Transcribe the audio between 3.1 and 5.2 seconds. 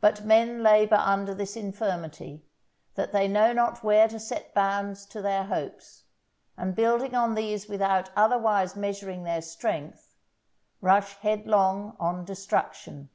they know not where to set bounds